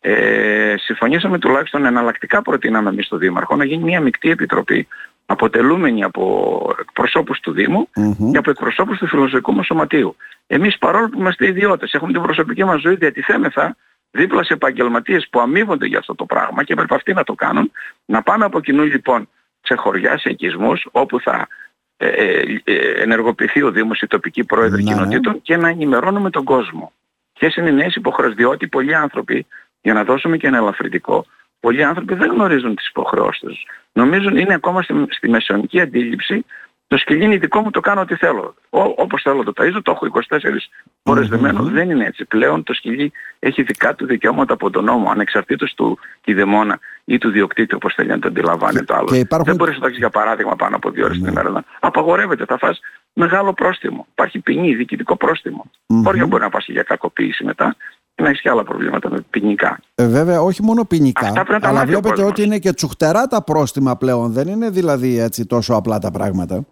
Ε, 0.00 0.74
συμφωνήσαμε 0.78 1.38
τουλάχιστον 1.38 1.84
εναλλακτικά 1.84 2.42
προτείναμε 2.42 2.90
εμείς 2.90 3.06
στο 3.06 3.16
Δήμαρχο 3.16 3.56
να 3.56 3.64
γίνει 3.64 3.82
μια 3.82 4.00
μεικτή 4.00 4.30
επιτροπή 4.30 4.88
αποτελούμενη 5.26 6.02
από 6.04 6.74
εκπροσώπους 6.80 7.40
του 7.40 7.52
Δήμου 7.52 7.88
Μμμ. 7.96 8.30
και 8.30 8.38
από 8.38 8.50
εκπροσώπους 8.50 8.98
του 8.98 9.06
Φιλοσοφικού 9.06 9.52
μας 9.54 9.66
Σωματείου. 9.66 10.16
Εμείς 10.46 10.78
παρόλο 10.78 11.08
που 11.08 11.18
είμαστε 11.18 11.46
ιδιώτες, 11.46 11.92
έχουμε 11.92 12.12
την 12.12 12.22
προσωπική 12.22 12.64
μας 12.64 12.80
ζωή, 12.80 12.94
διατηθέμεθα 12.94 13.76
δίπλα 14.12 14.44
σε 14.44 14.52
επαγγελματίες 14.52 15.28
που 15.30 15.40
αμείβονται 15.40 15.86
για 15.86 15.98
αυτό 15.98 16.14
το 16.14 16.24
πράγμα 16.24 16.64
και 16.64 16.74
πρέπει 16.74 16.94
αυτοί 16.94 17.12
να 17.12 17.24
το 17.24 17.34
κάνουν, 17.34 17.72
να 18.04 18.22
πάμε 18.22 18.44
από 18.44 18.60
κοινού 18.60 18.84
λοιπόν 18.84 19.28
σε 19.62 19.74
χωριά, 19.74 20.18
σε 20.18 20.30
οικισμούς, 20.30 20.86
όπου 20.90 21.20
θα 21.20 21.48
ε, 21.96 22.06
ε, 22.06 22.60
ε, 22.64 23.02
ενεργοποιηθεί 23.02 23.62
ο 23.62 23.70
Δήμος, 23.70 24.00
η 24.00 24.06
τοπική 24.06 24.44
πρόεδροι 24.44 24.82
Ναι, 24.82 24.90
ναι. 24.90 24.96
κοινοτήτων 24.96 25.42
και 25.42 25.56
να 25.56 25.68
ενημερώνουμε 25.68 26.30
τον 26.30 26.44
κόσμο. 26.44 26.92
Ποιες 27.32 27.56
είναι 27.56 27.68
οι 27.68 27.72
νέες 27.72 27.94
υποχρεώσεις, 27.94 28.36
διότι 28.36 28.66
πολλοί 28.66 28.94
άνθρωποι, 28.94 29.46
για 29.80 29.92
να 29.92 30.04
δώσουμε 30.04 30.36
και 30.36 30.46
ένα 30.46 30.56
ελαφρυντικό, 30.56 31.26
πολλοί 31.60 31.84
άνθρωποι 31.84 32.14
δεν 32.14 32.30
γνωρίζουν 32.30 32.74
τις 32.74 32.88
υποχρεώσεις 32.88 33.40
τους. 33.40 33.66
Νομίζουν 33.92 34.36
είναι 34.36 34.54
ακόμα 34.54 34.82
στη, 34.82 34.94
στη 35.08 35.28
μεσαιωνική 35.28 35.80
αντίληψη 35.80 36.44
το 36.92 36.98
σκυλί 36.98 37.24
είναι 37.24 37.36
δικό 37.36 37.60
μου, 37.60 37.70
το 37.70 37.80
κάνω 37.80 38.00
ό,τι 38.00 38.14
θέλω. 38.14 38.54
Ό, 38.70 38.80
όπως 38.96 39.22
θέλω 39.22 39.42
το 39.42 39.52
ταΐζω, 39.56 39.80
το 39.82 39.90
έχω 39.90 40.06
24 40.06 40.70
ώρες 41.02 41.28
Μμμ. 41.28 41.30
δεμένο. 41.36 41.62
Δεν 41.62 41.90
είναι 41.90 42.04
έτσι. 42.04 42.24
Πλέον 42.24 42.62
το 42.62 42.72
σκυλί 42.74 43.12
έχει 43.38 43.62
δικά 43.62 43.94
του 43.94 44.06
δικαιώματα 44.06 44.52
από 44.54 44.70
τον 44.70 44.84
νόμο, 44.84 45.10
ανεξαρτήτως 45.10 45.74
του 45.74 45.98
κηδεμόνα 46.20 46.78
ή 47.04 47.18
του 47.18 47.30
διοκτήτη, 47.30 47.74
όπως 47.74 47.94
θέλει 47.94 48.08
να 48.08 48.18
το 48.18 48.28
αντιλαμβάνεται 48.28 48.84
το 48.84 48.94
άλλο. 48.94 49.06
και 49.06 49.16
υπάρχουν- 49.18 49.46
Δεν 49.48 49.56
μπορείς 49.56 49.74
να 49.74 49.80
το 49.80 49.86
έχεις 49.86 49.98
για 49.98 50.10
παράδειγμα 50.10 50.56
πάνω 50.56 50.76
από 50.76 50.90
δύο 50.90 51.04
ώρες 51.04 51.16
την 51.18 51.26
ημέρα. 51.26 51.50
να- 51.50 51.64
Απαγορεύεται, 51.80 52.44
θα 52.44 52.58
φας 52.58 52.80
μεγάλο 53.12 53.52
πρόστιμο. 53.52 54.06
Υπάρχει 54.10 54.38
ποινή, 54.38 54.74
διοικητικό 54.74 55.16
πρόστιμο. 55.16 55.70
Μμμ. 55.86 56.02
Χώρια 56.04 56.26
μπορεί 56.26 56.42
να 56.42 56.48
πας 56.50 56.64
και 56.64 56.72
για 56.72 56.82
κακοποίηση 56.82 57.44
μετά 57.44 57.76
και 58.14 58.22
να 58.22 58.28
έχεις 58.28 58.40
και 58.40 58.48
άλλα 58.50 58.64
προβλήματα 58.64 59.10
με 59.10 59.18
ποινικά. 59.30 59.78
Ε, 59.94 60.06
βέβαια, 60.06 60.40
όχι 60.40 60.62
μόνο 60.62 60.84
ποινικά, 60.84 61.26
Αυτά 61.26 61.32
πρέπει 61.44 61.52
να 61.52 61.58
τα 61.60 61.68
αλλά 61.68 61.78
μάθει 61.78 61.88
ο 61.88 61.92
βλέπετε 61.92 62.14
κόσμος. 62.14 62.30
ότι 62.30 62.42
είναι 62.42 62.58
και 62.58 62.72
τσουχτερά 62.72 63.26
τα 63.26 63.42
πρόστιμα 63.44 63.96
πλέον. 63.96 64.32
Δεν 64.32 64.48
είναι 64.48 64.70
δηλαδή 64.70 65.18
έτσι 65.18 65.46
τόσο 65.46 65.74
απλά 65.74 65.98
τα 65.98 66.10
πράγματα 66.10 66.64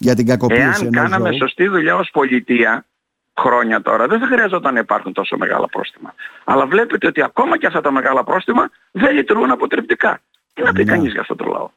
για 0.00 0.14
την 0.14 0.26
κακοποίηση 0.26 0.62
Εάν 0.62 0.80
ενός 0.80 0.94
κάναμε 1.10 1.28
ζώου. 1.28 1.38
σωστή 1.38 1.68
δουλειά 1.68 1.96
ως 1.96 2.10
πολιτεία 2.12 2.84
χρόνια 3.40 3.82
τώρα, 3.82 4.06
δεν 4.06 4.20
θα 4.20 4.26
χρειαζόταν 4.26 4.74
να 4.74 4.80
υπάρχουν 4.80 5.12
τόσο 5.12 5.36
μεγάλα 5.36 5.66
πρόστιμα. 5.68 6.14
Αλλά 6.44 6.66
βλέπετε 6.66 7.06
ότι 7.06 7.22
ακόμα 7.22 7.58
και 7.58 7.66
αυτά 7.66 7.80
τα 7.80 7.90
μεγάλα 7.90 8.24
πρόστιμα 8.24 8.70
δεν 8.90 9.14
λειτουργούν 9.14 9.50
αποτρεπτικά. 9.50 10.20
Τι 10.54 10.62
να 10.62 10.72
πει 10.72 10.84
Ναι. 10.84 10.92
κανείς 10.92 11.12
για 11.12 11.20
αυτό 11.20 11.34
το 11.36 11.44
λαό; 11.44 11.70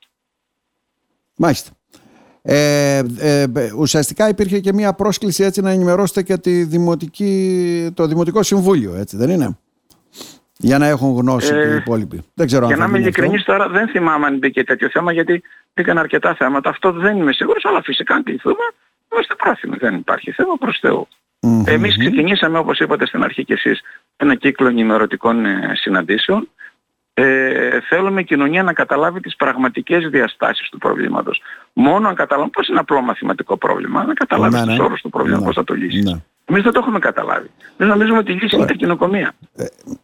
Μάλιστα. 1.35 1.71
Ε, 2.45 2.97
ε, 3.19 3.41
ε, 3.55 3.71
ουσιαστικά 3.77 4.29
υπήρχε 4.29 4.59
και 4.59 4.73
μια 4.73 4.93
πρόσκληση 4.93 5.43
έτσι 5.43 5.61
να 5.61 5.69
ενημερώσετε 5.71 6.21
και 6.23 6.37
τη 6.37 6.63
δημοτική, 6.63 7.91
το 7.93 8.07
Δημοτικό 8.07 8.43
Συμβούλιο, 8.43 8.95
έτσι 8.95 9.17
δεν 9.17 9.29
είναι; 9.29 9.57
Για 10.63 10.77
να 10.77 10.85
έχουν 10.85 11.15
γνώση 11.19 11.53
Ε, 11.55 11.63
και 11.63 11.73
οι 11.73 11.75
υπόλοιποι. 11.75 12.23
Δεν 12.33 12.45
ξέρω 12.47 12.65
Για 12.65 12.75
αν 12.75 12.79
να 12.79 12.85
θα 12.85 12.89
είμαι 12.89 12.99
γίνει 12.99 13.09
αυτό. 13.09 13.21
ειλικρινής 13.21 13.45
τώρα 13.45 13.69
δεν 13.69 13.87
θυμάμαι 13.87 14.25
αν 14.25 14.37
μπήκε 14.37 14.63
τέτοιο 14.63 14.89
θέμα 14.89 15.11
γιατί 15.11 15.43
μπήκαν 15.73 15.97
αρκετά 15.97 16.33
θέματα. 16.35 16.69
Αυτό 16.69 16.91
δεν 16.91 17.17
είμαι 17.17 17.31
σίγουρος, 17.31 17.65
αλλά 17.65 17.81
φυσικά 17.81 18.15
αν 18.15 18.23
κληθούμε 18.23 18.65
είμαστε 19.13 19.35
πράσινοι. 19.35 19.75
Δεν 19.77 19.95
υπάρχει 19.95 20.31
θέμα 20.31 20.55
προς 20.59 20.77
Θεού. 20.81 21.07
Μμμ. 21.41 21.63
Εμείς 21.67 21.97
ξεκινήσαμε 21.97 22.57
όπως 22.57 22.79
είπατε 22.79 23.05
στην 23.05 23.23
αρχή 23.23 23.45
και 23.45 23.53
εσείς 23.53 23.81
ένα 24.17 24.35
κύκλο 24.35 24.67
ενημερωτικών 24.67 25.45
ε, 25.45 25.71
συναντήσεων. 25.75 26.49
Ε, 27.15 27.79
θέλουμε 27.89 28.21
η 28.21 28.23
κοινωνία 28.23 28.63
να 28.63 28.73
καταλάβει 28.73 29.19
τις 29.19 29.35
πραγματικές 29.35 30.07
διαστάσεις 30.09 30.69
του 30.69 30.77
προβλήματος. 30.77 31.41
Μόνο 31.73 32.07
αν 32.07 32.15
καταλάβει, 32.15 32.49
πώς 32.49 32.67
είναι 32.67 32.79
απλό 32.79 33.01
μαθηματικό 33.01 33.57
πρόβλημα, 33.57 34.03
να 34.05 34.13
καταλάβει 34.13 34.55
Ναι, 34.55 34.61
τους 34.65 34.77
ναι. 34.77 34.83
όρους 34.83 35.01
του 35.01 35.09
προβλήματος, 35.09 35.45
Ναι. 35.47 35.53
πώς 35.53 35.63
θα 35.65 35.73
το 35.73 35.73
λύσεις. 35.73 36.03
Ναι. 36.05 36.19
Εμείς 36.45 36.63
δεν 36.63 36.71
το 36.73 36.79
έχουμε 36.83 36.99
καταλάβει. 36.99 37.49
Δεν 37.77 37.87
νομίζουμε 37.87 38.17
ότι 38.17 38.31
η 38.31 38.35
λύση 38.35 38.55
είναι 38.55 38.65
τα 38.65 38.73
κοινοκομεία. 38.73 39.31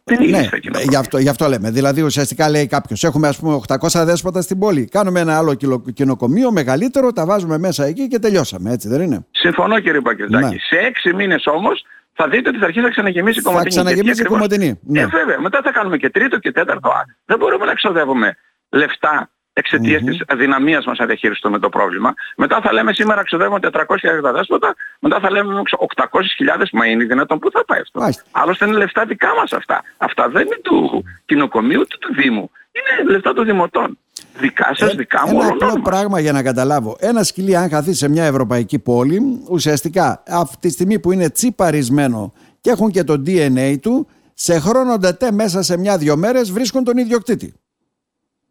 δεν 0.04 0.20
είναι 0.20 0.24
η 0.24 0.30
Ναι, 0.30 0.38
λύση 0.38 0.50
τα 0.50 0.58
κοινοκομεία. 0.58 0.90
γι' 0.90 0.96
αυτό, 0.96 1.18
γι' 1.18 1.28
αυτό 1.28 1.48
λέμε. 1.48 1.70
Δηλαδή, 1.70 2.02
ουσιαστικά 2.02 2.50
λέει 2.50 2.66
κάποιος: 2.66 3.04
Έχουμε 3.04 3.28
ας 3.28 3.38
πούμε 3.38 3.54
800 3.54 4.04
δέσποτα 4.04 4.40
στην 4.40 4.58
πόλη. 4.58 4.84
Κάνουμε 4.84 5.20
ένα 5.20 5.36
άλλο 5.38 5.54
κυλο- 5.54 5.84
κοινοκομείο 5.94 6.52
μεγαλύτερο, 6.52 7.12
τα 7.12 7.26
βάζουμε 7.26 7.58
μέσα 7.58 7.84
εκεί 7.84 8.08
και 8.08 8.18
τελειώσαμε. 8.18 8.72
Έτσι 8.72 8.88
δεν 8.88 9.00
είναι; 9.00 9.26
Συμφωνώ 9.30 9.78
κύριε 9.80 10.00
Πακετζάκη. 10.00 10.44
Ναι. 10.44 10.50
Σε 10.60 10.76
έξι 10.86 11.14
μήνες 11.14 11.46
όμως 11.46 11.84
θα 12.20 12.28
δείτε 12.28 12.48
ότι 12.48 12.58
θα 12.58 12.64
αρχίσει 12.64 12.84
να 12.84 12.90
ξαναγεμίσει 12.90 13.38
η 13.38 13.42
Θα 13.42 13.48
κομματινή. 13.48 13.74
ξαναγεμίσει 13.74 14.04
Γιατί 14.04 14.20
η 14.20 14.24
ακριβώς- 14.24 14.58
Κομματινή, 14.58 14.80
ναι. 14.94 15.00
Ε, 15.00 15.06
βέβαια. 15.06 15.40
Μετά 15.40 15.60
θα 15.64 15.70
κάνουμε 15.72 15.96
και 15.96 16.10
τρίτο 16.10 16.38
και 16.38 16.52
τέταρτο. 16.52 16.88
Α, 16.88 17.00
Δεν 17.24 17.38
μπορούμε 17.38 17.64
να 17.64 17.70
εξοδεύουμε 17.70 18.36
λεφτά 18.70 19.30
εξαιτίας 19.52 20.02
της 20.02 20.22
αδυναμίας 20.28 20.84
μας 20.86 20.98
να 20.98 21.06
διαχειριστούμε 21.06 21.58
το 21.58 21.68
πρόβλημα. 21.68 22.14
Μετά 22.36 22.60
θα 22.60 22.72
λέμε 22.72 22.92
σήμερα 22.92 23.20
εξοδεύουμε 23.20 23.58
400.000 23.60 24.32
δέσποτα, 24.32 24.74
μετά 25.00 25.20
θα 25.20 25.30
λέμε 25.30 25.62
800.000, 25.78 26.70
μα 26.72 26.86
είναι 26.86 27.04
δυνατόν 27.04 27.38
πού 27.38 27.50
θα 27.50 27.64
πάει 27.64 27.80
αυτό. 27.80 28.00
Μάλιστα. 28.00 28.22
Άλλωστε 28.30 28.66
είναι 28.66 28.76
λεφτά 28.76 29.04
δικά 29.04 29.34
μας 29.40 29.52
αυτά. 29.52 29.82
Αυτά 29.96 30.28
δεν 30.28 30.46
είναι 30.46 30.58
του 30.62 31.04
κοινοκομείου 31.26 31.80
ούτε 31.80 31.96
του 32.00 32.14
Δήμου. 32.14 32.50
Είναι 32.72 33.10
λεφτά 33.10 33.32
των 33.32 33.44
δημοτών. 33.44 33.98
Δικά 34.38 34.70
σας, 34.74 34.92
Ε, 34.92 34.94
δικά 34.96 35.22
μου, 35.26 35.30
ένα 35.30 35.38
όλων 35.40 35.52
απλό 35.52 35.66
μας. 35.68 35.82
πράγμα 35.82 36.20
για 36.20 36.32
να 36.32 36.42
καταλάβω. 36.42 36.96
Ένα 37.00 37.22
σκυλί, 37.22 37.56
αν 37.56 37.68
χαθεί 37.68 37.92
σε 37.94 38.08
μια 38.08 38.24
ευρωπαϊκή 38.24 38.78
πόλη, 38.78 39.42
ουσιαστικά 39.48 40.22
αυτή 40.28 40.56
τη 40.56 40.70
στιγμή 40.70 40.98
που 40.98 41.12
είναι 41.12 41.30
τσιπαρισμένο 41.30 42.32
και 42.60 42.70
έχουν 42.70 42.90
και 42.90 43.04
το 43.04 43.22
DNA 43.26 43.76
του, 43.82 44.06
σε 44.34 44.58
χρόνο 44.58 44.96
ντετέ 44.98 45.32
μέσα 45.32 45.62
σε 45.62 45.78
μια-δυο 45.78 46.16
μέρες 46.16 46.52
βρίσκουν 46.52 46.84
τον 46.84 46.96
ιδιοκτήτη. 46.96 47.54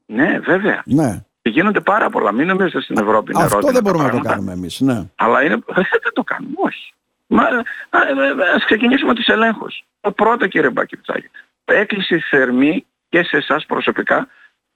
Ναι, 0.05 0.39
βέβαια. 0.39 0.81
Ναι. 0.85 1.23
Και 1.41 1.49
γίνονται 1.49 1.79
πάρα 1.79 2.09
πολλά. 2.09 2.31
Μην 2.31 2.47
νομίζετε 2.47 2.81
στην 2.81 2.97
Ευρώπη 2.99 3.31
είναι 3.31 3.43
Αυτό 3.43 3.55
ρόδινα 3.55 3.71
δεν 3.73 3.83
τα 3.83 3.89
μπορούμε 3.89 4.03
να 4.03 4.09
το 4.09 4.15
πράγματα. 4.19 4.35
κάνουμε 4.35 4.51
εμείς. 4.61 4.79
Ναι. 4.79 5.03
Αλλά 5.15 5.43
είναι... 5.43 5.55
δεν 6.03 6.13
το 6.13 6.23
κάνουμε, 6.23 6.53
όχι. 6.55 6.93
Μα, 7.27 7.43
α, 7.43 7.47
ε, 7.47 7.61
ε, 8.41 8.55
ας 8.55 8.65
ξεκινήσουμε 8.65 9.13
τους 9.13 9.27
ελέγχους. 9.27 9.83
Το 10.01 10.11
πρώτο 10.11 10.47
κύριε 10.47 10.69
Μπακιτσάκη. 10.69 11.29
έκκληση 11.65 12.19
θερμή 12.19 12.85
και 13.09 13.23
σε 13.23 13.37
εσάς 13.37 13.65
προσωπικά. 13.65 14.27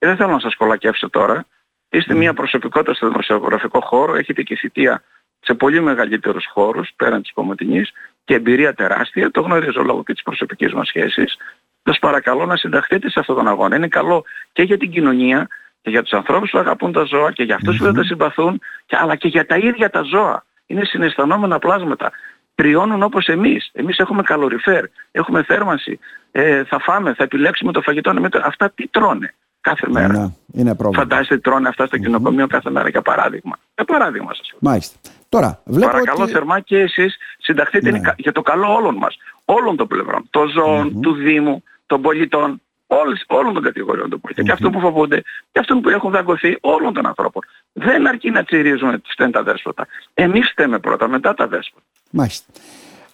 Και 0.04 0.10
δεν 0.10 0.18
θέλω 0.18 0.32
να 0.32 0.40
σας 0.40 0.56
κολακεύσω 0.56 1.10
τώρα. 1.10 1.46
Είστε 1.90 2.14
μια 2.14 2.34
προσωπικότητα 2.34 2.94
στο 2.94 3.08
δημοσιογραφικό 3.08 3.82
χώρο, 3.82 4.16
έχετε 4.16 4.42
και 4.42 4.56
θητεία 4.56 5.04
σε 5.40 5.54
πολύ 5.54 5.82
μεγαλύτερους 5.82 6.46
χώρους 6.54 6.90
πέραν 6.96 7.22
της 7.22 7.34
Κομωτινής 7.34 7.92
και 8.24 8.34
εμπειρία 8.34 8.74
τεράστια, 8.74 9.32
το 9.32 9.42
γνωρίζω 9.42 9.84
λόγω 9.84 10.04
και 10.04 10.14
της 10.14 10.24
προσωπικής 10.24 10.74
μας 10.74 10.88
σχέσης. 10.88 11.38
Σας 11.84 12.00
παρακαλώ 12.00 12.46
να 12.46 12.56
συνταχθείτε 12.56 13.10
σε 13.10 13.20
αυτόν 13.20 13.36
τον 13.36 13.48
αγώνα. 13.48 13.76
Είναι 13.76 13.88
καλό 13.88 14.26
και 14.52 14.64
για 14.64 14.78
την 14.78 14.92
κοινωνία 14.92 15.48
και 15.82 15.90
για 15.90 16.02
τους 16.02 16.12
ανθρώπους 16.12 16.50
που 16.50 16.58
αγαπούν 16.58 16.92
τα 16.92 17.04
ζώα 17.04 17.32
και 17.32 17.44
για 17.44 17.56
αυτούς 17.56 17.78
που 17.78 17.84
δεν 17.84 17.94
τα 17.94 18.04
συμπαθούν 18.04 18.62
και, 18.86 18.98
αλλά 19.00 19.16
και 19.16 19.28
για 19.28 19.46
τα 19.46 19.58
ίδια 19.58 19.90
τα 19.90 20.02
ζώα. 20.02 20.46
Είναι 20.66 20.86
συναισθανόμενα 20.86 21.60
πλάσματα. 21.60 22.12
Τριώνουν 22.56 23.04
όπως 23.04 23.28
εμείς. 23.28 23.70
Εμείς 23.74 23.98
έχουμε 23.98 24.22
καλοριφέρ, 24.22 24.86
έχουμε 25.12 25.44
θέρμανση, 25.44 26.00
ε, 26.32 26.64
θα 26.64 26.80
φάμε, 26.80 27.14
θα 27.14 27.24
επιλέξουμε 27.24 27.72
το 27.72 27.82
φαγητό. 27.82 28.14
Αυτά 28.44 28.70
τι 28.70 28.88
τρώνε; 28.88 29.34
Κάθε 29.64 29.88
μέρα. 29.90 30.14
Ναι, 30.14 30.28
είναι 30.54 30.76
πρόβλημα. 30.76 31.04
Φαντάζεστε 31.04 31.38
τρώνε 31.38 31.68
αυτά 31.68 31.86
στο 31.86 31.98
κοινοκομείο 31.98 32.48
κάθε 32.48 32.70
μέρα 32.70 32.90
για 32.90 33.02
παράδειγμα. 33.02 33.56
Για 33.76 33.86
παράδειγμα 33.86 34.34
σας 34.34 34.50
λέω. 34.52 34.60
Μάλιστα. 34.62 34.96
Τώρα, 35.30 35.62
βλέπω 35.66 35.92
Παρακαλώ 35.92 36.24
ότι... 36.24 36.32
θερμά 36.32 36.60
και 36.60 36.78
εσείς 36.80 37.18
συνταχθείτε 37.38 37.92
ναι. 37.92 38.00
για 38.18 38.32
το 38.32 38.42
καλό 38.42 38.74
όλων 38.74 38.96
μας. 38.96 39.18
Όλων 39.46 39.76
των 39.76 39.88
πλευρών. 39.88 40.28
Των 40.30 40.50
ζώων, 40.50 41.02
του 41.02 41.14
Δήμου, 41.14 41.64
των 41.86 42.02
πολιτών, 42.02 42.62
όλες, 42.88 43.24
όλων 43.28 43.54
των 43.54 43.64
κατηγοριών 43.64 44.10
των 44.10 44.20
πολιτών. 44.22 44.46
Και 44.46 44.52
αυτών 44.52 44.72
που 44.72 44.80
φοβούνται, 44.80 45.24
και 45.52 45.60
αυτών 45.60 45.82
που 45.82 45.90
έχουν 45.90 46.12
δαγκωθεί, 46.12 46.58
όλων 46.62 46.94
των 46.94 47.06
ανθρώπων. 47.06 47.42
Δεν 47.74 48.08
αρκεί 48.08 48.30
να 48.30 48.44
τσιρίζουμε 48.44 49.00
τις 49.00 49.32
τα 49.32 49.44
δέσποτα. 49.44 49.88
Εμείς 50.14 50.50
φταίμε 50.50 50.80
πρώτα, 50.80 51.08
μετά 51.08 51.34
τα 51.34 51.48
δέσποτα. 51.48 51.86
Μάλιστα. 52.10 52.54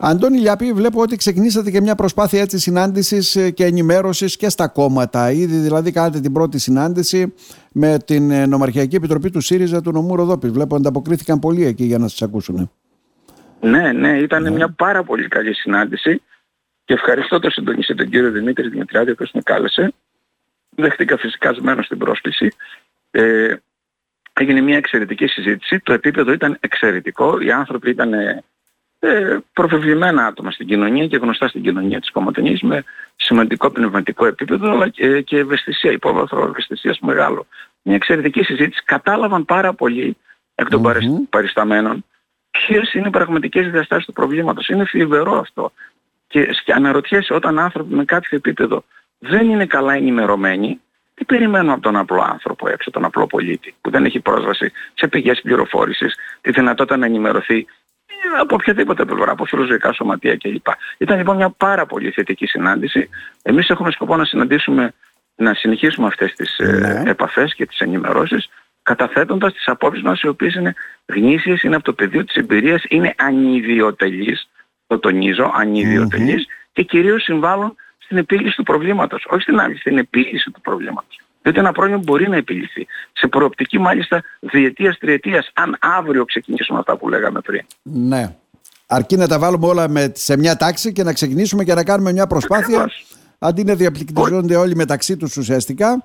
Αντώνη 0.01 0.38
Λιάπη, 0.38 0.74
βλέπω 0.74 1.01
ότι 1.01 1.15
ξεκινήσατε 1.15 1.72
και 1.72 1.82
μια 1.82 1.96
προσπάθεια 1.96 2.41
έτσι 2.41 2.60
συνάντησης 2.60 3.36
ε, 3.36 3.51
και 3.51 3.65
ενημέρωσης 3.65 4.38
και 4.38 4.50
στα 4.50 4.68
κόμματα. 4.68 5.32
Ήδη 5.32 5.58
δηλαδή 5.58 5.91
κάνατε 5.91 6.20
την 6.20 6.34
πρώτη 6.34 6.60
συνάντηση 6.60 7.34
με 7.72 7.98
την 8.06 8.32
ε, 8.32 8.46
Νομαρχιακή 8.46 8.96
Επιτροπή 8.96 9.29
του 9.29 9.41
ΣΥΡΙΖΑ 9.41 9.82
του 9.82 9.91
νομού 9.91 10.15
Ροδόπης. 10.15 10.51
Βλέπω 10.51 10.75
ανταποκρίθηκαν 10.75 11.39
πολλοί 11.39 11.65
εκεί 11.65 11.84
για 11.84 11.98
να 11.98 12.08
σας 12.08 12.22
ακούσουν. 12.22 12.72
Ναι, 13.60 13.91
ναι, 13.91 14.18
ήταν 14.18 14.44
ναι. 14.44 14.51
μια 14.51 14.70
πάρα 14.70 15.03
πολύ 15.03 15.27
καλή 15.27 15.53
συνάντηση 15.53 16.22
και 16.86 16.94
ευχαριστώ 16.94 17.39
τον 17.39 17.51
συντονιστή 17.51 17.96
τον 17.96 18.10
κύριο 18.10 18.32
Δημήτρη 18.32 18.70
Δημητριάδη 18.70 19.15
που 19.15 19.25
με 19.34 19.41
κάλεσε. 19.41 19.94
Δέχτηκα 20.70 21.18
φυσικά 21.18 21.53
σμένος 21.53 21.86
στην 21.86 21.98
πρόσκληση. 21.98 22.51
Ε, 23.12 23.56
έγινε 24.34 24.62
μια 24.62 24.77
εξαιρετική 24.77 25.27
συζήτηση. 25.27 25.79
Το 25.79 25.94
επίπεδο 25.94 26.32
ήταν 26.32 26.58
εξαιρετικό. 26.60 27.39
Οι 27.39 27.51
άνθρωποι 27.51 27.89
ήταν 27.89 28.13
ε, 29.00 29.38
προφευλημένα 29.53 30.25
άτομα 30.25 30.51
στην 30.51 30.68
κοινωνία 30.68 31.08
και 31.08 31.18
γνωστά 31.18 31.48
στην 31.48 31.62
κοινωνία 31.62 32.00
της 32.00 32.12
Κομματινής 32.12 32.62
με 32.62 32.84
σημαντικό 33.15 33.70
πνευματικό 33.70 34.25
επίπεδο 34.25 34.72
αλλά 34.72 34.89
και, 34.89 35.22
και 35.22 35.38
ευαισθησία, 35.38 35.91
υπόβαθρο 35.91 36.46
ευαισθησίας 36.46 37.00
μεγάλο. 37.00 37.48
Μια 37.82 37.96
εξαιρετική 37.96 38.44
συζήτηση. 38.44 38.84
Κατάλαβαν 38.86 39.46
πάρα 39.46 39.74
πολύ 39.74 40.18
εκ 40.56 40.70
των 40.70 40.84
mm-hmm. 40.86 41.27
παρισταμένων 41.29 42.06
ποιες 42.51 42.94
είναι 42.94 43.08
οι 43.08 43.12
πραγματικές 43.12 43.72
διαστάσεις 43.72 44.06
του 44.06 44.13
προβλήματος. 44.13 44.68
Είναι 44.68 44.86
θλιβερό 44.86 45.39
αυτό. 45.39 45.72
Και, 46.27 46.50
και 46.65 46.74
αναρωτιέσαι 46.74 47.34
όταν 47.34 47.60
άνθρωποι 47.60 47.96
με 47.96 48.06
κάποιο 48.06 48.38
επίπεδο 48.38 48.84
δεν 49.20 49.50
είναι 49.50 49.65
καλά 49.65 49.94
ενημερωμένοι, 49.94 50.82
τι 51.13 51.25
περιμένουν 51.25 51.70
από 51.70 51.82
τον 51.82 51.96
απλό 51.96 52.22
άνθρωπο 52.22 52.70
έξω, 52.70 52.91
τον 52.91 53.06
απλό 53.06 53.27
πολίτη, 53.27 53.75
που 53.82 53.89
δεν 53.89 54.06
έχει 54.06 54.20
πρόσβαση 54.20 54.72
σε 54.94 55.08
πηγές 55.08 55.41
πληροφόρησης, 55.41 56.15
τη 56.41 56.51
δυνατότητα 56.51 56.98
να 56.98 57.06
ενημερωθεί 57.06 57.65
από 58.40 58.56
οποιαδήποτε 58.56 59.06
πλευρά, 59.06 59.32
από 59.32 59.46
φιλοζωικά 59.46 59.94
σωματεία 59.94 60.38
κλπ. 60.38 60.66
Ήταν 60.98 61.18
λοιπόν 61.18 61.36
μια 61.36 61.50
πάρα 61.50 61.86
πολύ 61.86 62.12
θετική 62.12 62.46
συνάντηση. 62.46 63.10
Εμείς 63.42 63.70
έχουμε 63.70 63.92
σκοπό 63.92 64.16
να 64.16 64.26
συναντήσουμε, 64.26 64.94
να 65.36 65.54
συνεχίσουμε 65.54 66.08
αυτές 66.08 66.34
τις 66.34 66.58
ε, 66.58 67.02
ναι. 67.04 67.10
επαφές 67.10 67.54
και 67.56 67.66
τις 67.66 67.80
ενημερώσεις, 67.80 68.50
καταθέτοντας 68.84 69.54
τις 69.54 69.68
απόψεις 69.68 70.04
μας 70.04 70.22
οι 70.22 70.28
οποίες 70.28 70.54
είναι 70.54 70.74
γνήσιες, 71.06 71.62
είναι 71.62 71.76
από 71.76 71.84
το 71.84 71.94
πεδίο 71.94 72.24
της 72.26 72.36
εμπειρίας, 72.36 72.84
είναι 72.88 73.14
ανιδιοτελείς, 73.18 74.50
το 74.88 75.00
τονίζω, 75.00 75.52
και 76.72 76.84
κυρίως 76.84 77.24
συμβάλλουν 77.24 77.76
στην 77.98 78.18
επίλυση 78.18 78.56
του 78.56 78.64
προβλήματος. 78.64 79.26
Όχι 79.30 79.42
στην 79.42 79.60
άλλη, 79.60 79.78
στην 79.78 79.98
επίλυση 79.98 80.52
του 80.52 80.62
προβλήματος. 80.62 81.20
Διότι 81.41 81.60
ένα 81.60 81.72
πρόβλημα 81.72 82.01
μπορεί 82.03 82.29
να 82.29 82.36
επιλυθεί. 82.36 82.88
Σε 83.13 83.27
προοπτική 83.27 83.79
μάλιστα 83.79 84.24
διετίας, 84.39 84.98
τριετίας, 84.98 85.51
αν 85.53 85.77
αύριο 85.79 86.25
ξεκινήσουμε 86.25 86.79
αυτά 86.79 86.98
που 86.98 87.10
λέγαμε 87.10 87.39
πριν. 87.39 87.62
Ναι. 87.81 88.36
Αρκεί 88.88 89.15
να 89.17 89.27
τα 89.27 89.39
βάλουμε 89.39 89.67
όλα 89.67 89.89
με, 89.89 90.12
σε 90.15 90.38
μια 90.38 90.55
τάξη 90.55 90.91
και 90.91 91.03
να 91.03 91.13
ξεκινήσουμε 91.13 91.63
και 91.63 91.74
να 91.74 91.84
κάνουμε 91.84 92.12
μια 92.12 92.27
προσπάθεια. 92.27 92.89
Αντί 93.39 93.63
να 93.63 93.75
διαπληκτιζόνται 93.75 94.55
όλοι 94.55 94.75
μεταξύ 94.75 95.17
τους 95.17 95.38
ουσιαστικά 95.38 96.03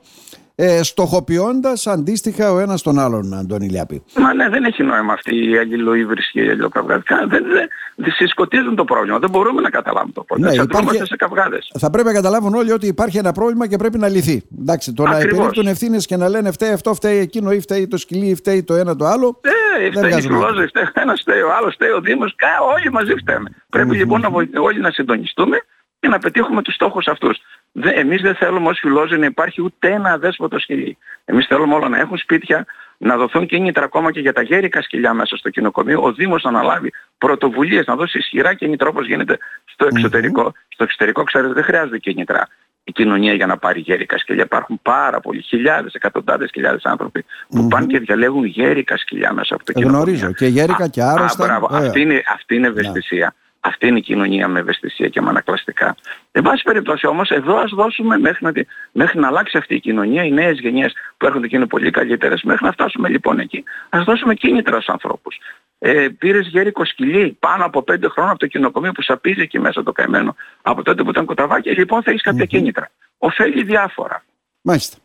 ε, 0.57 0.83
στοχοποιώντας 0.83 1.87
αντίστοιχα 1.87 2.53
ο 2.53 2.59
ένας 2.59 2.83
τον 2.83 2.99
άλλον, 2.99 3.35
Αντώνη 3.35 3.69
Λιάπη. 3.69 4.03
Μα 4.17 4.35
ναι, 4.35 4.49
δεν 4.49 4.65
έχει 4.65 4.83
νόημα 4.83 5.13
αυτή 5.13 5.51
η 5.51 5.59
αλληλοϊβρυση 5.59 6.31
και 6.33 6.41
η 6.41 6.49
αλληλοκαυγαδικά. 6.49 7.27
Δεν, 7.29 7.45
δεν, 7.47 7.69
δεν 7.95 8.13
συσκοτίζουν 8.13 8.77
το 8.77 8.85
πρόβλημα. 8.85 9.19
Δεν 9.19 9.31
μπορούμε 9.31 9.61
να 9.61 9.71
καταλάβουμε 9.71 10.13
το 10.13 10.23
πρόβλημα. 10.23 10.51
Ναι, 10.51 10.63
υπάρχει... 10.63 11.07
σε 11.07 11.17
καυγάδες. 11.17 11.73
Θα 11.79 11.91
πρέπει 11.91 12.09
να 12.09 12.15
καταλάβουν 12.15 12.55
όλοι 12.55 12.73
ότι 12.73 12.87
υπάρχει 12.87 13.19
ένα 13.19 13.33
πρόβλημα 13.33 13.67
και 13.67 13.77
πρέπει 13.77 13.99
να 13.99 14.09
λυθεί. 14.09 14.43
Εντάξει, 14.61 14.93
το 14.93 15.03
Ακριβώς. 15.03 15.25
να 15.25 15.29
επιρρύπτουν 15.29 15.67
ευθύνες 15.67 16.07
και 16.07 16.17
να 16.17 16.29
λένε 16.29 16.51
φταίει 16.51 16.73
αυτό, 16.73 16.95
φταίει 16.95 17.19
εκείνο 17.19 17.53
ή 17.53 17.61
φταίει 17.61 17.87
το 17.87 17.97
σκυλί 17.97 18.27
ή 18.27 18.35
φταίει 18.35 18.63
το 18.63 18.75
ένα 18.75 18.97
το 18.97 19.07
άλλο. 19.07 19.41
Ε, 19.41 19.91
δεν 19.91 19.93
φταίει 19.93 20.19
η 20.19 20.23
φταίει, 20.23 20.67
φταίει 20.67 21.03
ένας, 21.03 21.21
φταίει 21.21 21.41
ο 21.41 21.55
άλλος, 21.59 21.75
φταίει 21.75 21.91
ο 21.91 22.01
Δήμος. 22.01 22.37
Όλοι 22.77 22.93
μαζί 22.93 23.15
φταίμε. 23.15 23.51
Πρέπει 23.71 23.97
λοιπόν 23.97 24.21
να 24.21 24.29
όλοι 24.61 24.81
να 24.81 24.91
συντονιστούμε 24.91 25.57
και 26.05 26.11
να 26.11 26.19
πετύχουμε 26.19 26.63
τους 26.63 26.75
στόχους 26.75 27.07
αυτούς. 27.07 27.39
Δε, 27.73 27.91
εμείς 27.91 28.21
δεν 28.23 28.35
θέλουμε 28.35 28.69
ως 28.69 28.79
φιλόζοι 28.79 29.17
να 29.17 29.27
υπάρχει 29.27 29.63
ούτε 29.63 29.93
ένα 29.93 30.13
αδέσποτο 30.13 30.59
σκυλί. 30.59 30.99
Εμείς 31.25 31.47
θέλουμε 31.47 31.75
όλα 31.75 31.89
να 31.89 31.99
έχουν 31.99 32.17
σπίτια, 32.17 32.67
να 32.99 33.17
δοθούν 33.17 33.47
κίνητρα 33.47 33.85
ακόμα 33.85 34.13
και 34.13 34.21
για 34.21 34.33
τα 34.33 34.43
γέρικα 34.43 34.83
σκυλιά 34.83 35.15
μέσα 35.15 35.37
στο 35.37 35.51
κοινοκομείο. 35.51 36.03
Ο 36.03 36.13
Δήμος 36.13 36.43
να 36.43 36.49
αναλάβει 36.49 36.93
πρωτοβουλίες, 37.19 37.87
να 37.87 37.97
δώσει 37.97 38.19
ισχυρά 38.19 38.55
κίνητρα 38.55 38.89
όπως 38.89 39.07
γίνεται 39.07 39.39
στο 39.65 39.87
εξωτερικό. 39.87 40.43
Mm-hmm. 40.47 40.69
Στο 40.69 40.85
εξωτερικό 40.85 41.23
ξέρετε 41.23 41.53
δεν 41.53 41.65
χρειάζεται 41.65 41.99
κίνητρα 41.99 42.49
η 42.85 42.93
κοινωνία 42.93 43.33
για 43.33 43.47
να 43.47 43.57
πάρει 43.57 43.81
γέρικα 43.81 44.19
σκυλιά. 44.19 44.43
Υπάρχουν 44.45 44.81
πάρα 44.83 45.21
πολλοί, 45.21 45.43
χιλιάδες, 45.43 45.95
εκατοντάδες 45.95 46.51
χιλιάδες 46.53 46.85
άνθρωποι 46.85 47.25
που 47.49 47.65
mm-hmm. 47.65 47.69
πάνε 47.69 47.87
και 47.87 47.99
διαλέγουν 47.99 48.45
γέρικα 48.45 48.97
σκυλιά 48.97 49.33
μέσα 49.33 49.55
από 49.55 49.65
το 49.65 49.73
κοινωνικό. 49.73 50.03
Γνωρίζω 50.03 50.33
και 50.33 50.47
γέρικα 50.47 50.89
και 50.89 51.03
άρρωστα. 51.03 51.55
Α, 51.55 51.61
αυτή, 51.71 52.01
είναι, 52.01 52.23
αυτή 52.35 52.55
είναι 52.55 52.67
ευαισθησία. 52.67 53.35
Αυτή 53.67 53.87
είναι 53.87 53.99
η 53.99 54.03
κοινωνία 54.03 54.49
με 54.49 54.59
ευαισθησία 54.61 55.09
και 55.09 55.21
με 55.21 55.29
ανακλαστικά. 55.29 55.97
Εν 56.33 56.43
πάση 56.43 56.63
περιπτώσει 56.63 57.07
όμως 57.07 57.31
εδώ 57.31 57.57
ας 57.57 57.71
δώσουμε 57.71 58.19
μέχρι 58.19 58.45
να, 58.45 58.53
μέχρι 58.93 59.19
να 59.19 59.27
αλλάξει 59.27 59.59
αυτή 59.59 59.75
η 59.75 59.81
κοινωνία, 59.81 60.25
οι 60.25 60.31
νέες 60.31 60.59
γενιές 60.59 60.93
που 61.17 61.27
έρχονται 61.27 61.47
και 61.47 61.57
είναι 61.57 61.67
πολύ 61.67 61.91
καλύτερες, 61.91 62.43
μέχρι 62.43 62.65
να 62.65 62.73
φτάσουμε 62.73 63.09
λοιπόν 63.09 63.39
εκεί, 63.39 63.65
ας 63.89 64.05
δώσουμε 64.05 64.35
κίνητρα 64.35 64.75
στους 64.75 64.89
ανθρώπους. 64.89 65.39
Ε, 65.79 66.09
πήρες 66.19 66.47
γέρικο 66.47 66.85
σκυλί 66.85 67.37
πάνω 67.41 67.65
από 67.65 67.83
πέντε 67.83 68.09
χρόνια 68.09 68.31
από 68.31 68.41
το 68.41 68.47
κοινοκομείο 68.47 68.93
που 68.93 69.03
σαπίζει 69.03 69.41
εκεί 69.41 69.59
μέσα 69.59 69.83
το 69.83 69.93
καημένο 69.93 70.37
από 70.63 70.83
τότε 70.83 71.03
που 71.03 71.11
ήταν 71.11 71.25
κοταβάκι, 71.25 71.71
λοιπόν 71.71 72.03
θα 72.03 72.11
έχεις 72.11 72.23
κάποια 72.23 72.45
κίνητρα. 72.45 72.91
Οφέλει 73.19 73.63
διάφορα. 73.63 74.25
Μάλιστα. 74.61 74.97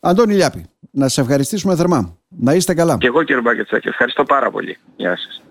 Αντώνη 0.00 0.34
Λιάπη, 0.34 0.66
να 0.90 1.08
σε 1.08 1.20
ευχαριστήσουμε 1.20 1.76
θερμά. 1.76 2.18
Να 2.28 2.54
είστε 2.54 2.74
καλά. 2.74 2.96
Και 2.98 3.06
εγώ 3.06 3.22
κύριε 3.22 3.42
Μπάκετσάκη, 3.42 3.88
ευχαριστώ 3.88 4.24
πάρα 4.24 4.50
πολύ. 4.50 4.78
Γεια 4.96 5.16
σας. 5.16 5.43